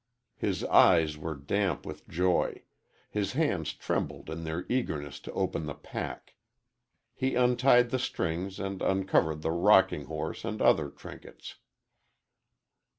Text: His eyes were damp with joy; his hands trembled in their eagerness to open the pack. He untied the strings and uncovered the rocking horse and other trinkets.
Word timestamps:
His 0.35 0.63
eyes 0.63 1.15
were 1.15 1.35
damp 1.35 1.85
with 1.85 2.07
joy; 2.07 2.63
his 3.11 3.33
hands 3.33 3.71
trembled 3.73 4.31
in 4.31 4.45
their 4.45 4.65
eagerness 4.67 5.19
to 5.19 5.31
open 5.33 5.67
the 5.67 5.75
pack. 5.75 6.33
He 7.13 7.35
untied 7.35 7.91
the 7.91 7.99
strings 7.99 8.59
and 8.59 8.81
uncovered 8.81 9.43
the 9.43 9.51
rocking 9.51 10.05
horse 10.05 10.43
and 10.43 10.59
other 10.59 10.89
trinkets. 10.89 11.57